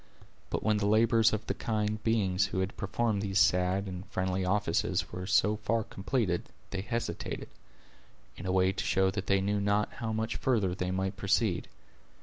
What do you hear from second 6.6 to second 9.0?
they hesitated, in a way to